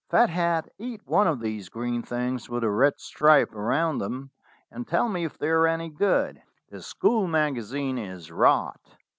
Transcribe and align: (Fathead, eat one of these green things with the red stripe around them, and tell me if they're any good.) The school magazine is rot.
(Fathead, 0.09 0.67
eat 0.79 1.01
one 1.05 1.27
of 1.27 1.39
these 1.39 1.69
green 1.69 2.01
things 2.01 2.49
with 2.49 2.61
the 2.63 2.69
red 2.71 2.99
stripe 2.99 3.53
around 3.53 3.99
them, 3.99 4.31
and 4.71 4.87
tell 4.87 5.07
me 5.07 5.25
if 5.25 5.37
they're 5.37 5.67
any 5.67 5.89
good.) 5.89 6.41
The 6.71 6.81
school 6.81 7.27
magazine 7.27 7.99
is 7.99 8.31
rot. 8.31 8.81